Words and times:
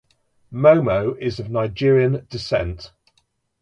Momoh 0.51 1.15
is 1.19 1.39
of 1.39 1.51
Nigerian 1.51 2.25
descent. 2.27 2.89